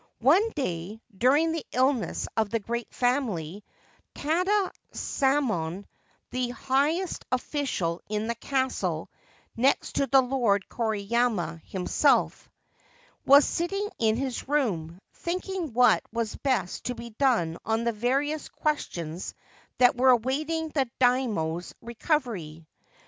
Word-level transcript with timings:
One 0.17 0.49
day, 0.55 0.99
during 1.15 1.51
the 1.51 1.63
illness 1.71 2.27
of 2.35 2.49
this 2.49 2.61
great 2.63 2.91
family, 2.91 3.63
Tada 4.15 4.71
Samon, 4.91 5.85
the 6.31 6.49
highest 6.49 7.23
official 7.31 8.01
in 8.09 8.25
the 8.25 8.33
castle 8.33 9.11
(next 9.55 9.97
to 9.97 10.07
the 10.07 10.23
Lord 10.23 10.65
Koriyama 10.67 11.61
himself), 11.63 12.49
was 13.27 13.45
sitting 13.45 13.91
in 13.99 14.15
his 14.17 14.47
room, 14.49 14.99
thinking 15.13 15.71
what 15.71 16.01
was 16.11 16.35
best 16.37 16.85
to 16.85 16.95
be 16.95 17.11
done 17.11 17.59
on 17.63 17.83
the 17.83 17.91
various 17.91 18.49
questions 18.49 19.35
that 19.77 19.95
were 19.95 20.09
awaiting 20.09 20.69
the 20.69 20.89
Daimio's 20.99 21.75
recovery. 21.79 22.65